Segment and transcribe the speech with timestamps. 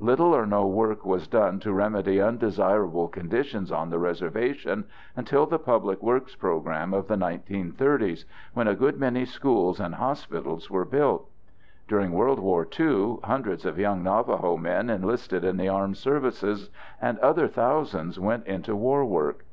[0.00, 5.58] Little or no work was done to remedy undesirable conditions on the reservation until the
[5.58, 8.24] public works program of the 1930's,
[8.54, 11.28] when a good many schools and hospitals were built.
[11.86, 17.18] During World War II, hundreds of young Navajo men enlisted in the armed forces and
[17.18, 19.44] other thousands went into war work.